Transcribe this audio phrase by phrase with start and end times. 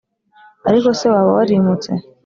[0.69, 1.91] ariko se waba warimutse?